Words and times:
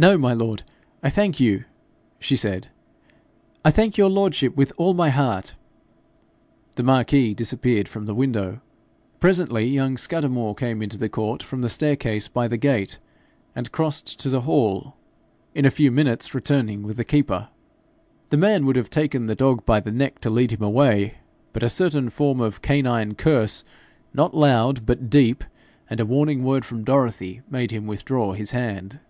'No, 0.00 0.16
my 0.16 0.32
lord, 0.32 0.62
I 1.02 1.10
thank 1.10 1.40
you,' 1.40 1.64
she 2.20 2.36
said.' 2.36 2.68
I 3.64 3.72
thank 3.72 3.98
your 3.98 4.08
lordship 4.08 4.56
with 4.56 4.72
all 4.76 4.94
my 4.94 5.08
heart.' 5.10 5.54
The 6.76 6.84
marquis 6.84 7.34
disappeared 7.34 7.88
from 7.88 8.06
the 8.06 8.14
window. 8.14 8.60
Presently 9.18 9.66
young 9.66 9.96
Scudamore 9.96 10.54
came 10.54 10.82
into 10.82 10.96
the 10.98 11.08
court 11.08 11.42
from 11.42 11.62
the 11.62 11.68
staircase 11.68 12.28
by 12.28 12.46
the 12.46 12.56
gate, 12.56 13.00
and 13.56 13.72
crossed 13.72 14.20
to 14.20 14.28
the 14.28 14.42
hall 14.42 14.96
in 15.52 15.64
a 15.64 15.68
few 15.68 15.90
minutes 15.90 16.32
returning 16.32 16.84
with 16.84 16.96
the 16.96 17.04
keeper. 17.04 17.48
The 18.30 18.36
man 18.36 18.66
would 18.66 18.76
have 18.76 18.90
taken 18.90 19.26
the 19.26 19.34
dog 19.34 19.66
by 19.66 19.80
the 19.80 19.90
neck 19.90 20.20
to 20.20 20.30
lead 20.30 20.52
him 20.52 20.62
away, 20.62 21.14
but 21.52 21.64
a 21.64 21.68
certain 21.68 22.08
form 22.08 22.40
of 22.40 22.62
canine 22.62 23.16
curse, 23.16 23.64
not 24.14 24.32
loud 24.32 24.86
but 24.86 25.10
deep, 25.10 25.42
and 25.90 25.98
a 25.98 26.06
warning 26.06 26.44
word 26.44 26.64
from 26.64 26.84
Dorothy, 26.84 27.40
made 27.50 27.72
him 27.72 27.88
withdraw 27.88 28.34
his 28.34 28.52
hand. 28.52 29.00